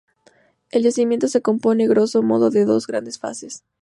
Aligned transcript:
El 0.71 0.81
yacimiento 0.85 1.27
se 1.27 1.43
compone 1.43 1.87
grosso 1.87 2.23
modo 2.23 2.49
de 2.49 2.65
dos 2.65 2.87
grandes 2.87 3.19
fases. 3.19 3.63